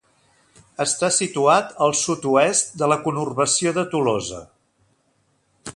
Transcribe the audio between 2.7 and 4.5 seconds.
de la conurbació de Tolosa.